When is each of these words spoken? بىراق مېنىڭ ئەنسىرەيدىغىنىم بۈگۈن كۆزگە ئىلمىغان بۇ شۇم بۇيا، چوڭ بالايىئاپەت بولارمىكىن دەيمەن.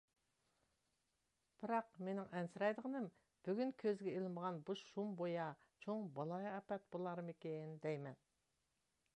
بىراق 1.63 1.91
مېنىڭ 2.07 2.31
ئەنسىرەيدىغىنىم 2.39 3.05
بۈگۈن 3.49 3.73
كۆزگە 3.83 4.15
ئىلمىغان 4.15 4.57
بۇ 4.71 4.77
شۇم 4.85 5.13
بۇيا، 5.21 5.45
چوڭ 5.87 6.03
بالايىئاپەت 6.17 6.89
بولارمىكىن 6.97 7.81
دەيمەن. 7.87 8.19